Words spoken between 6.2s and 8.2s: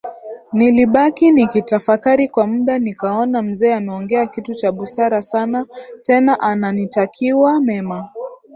ananitakiwa mema